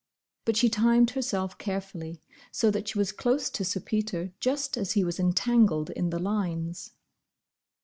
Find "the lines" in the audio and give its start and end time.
6.09-6.93